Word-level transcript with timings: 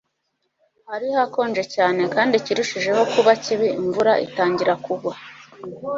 Hari 0.89 1.07
hakonje 1.17 1.63
cyane 1.75 2.01
kandi 2.13 2.33
ikirushijeho 2.35 3.01
kuba 3.13 3.31
kibi 3.43 3.67
imvura 3.79 4.13
itangira 4.25 4.73
kugwa 4.85 5.13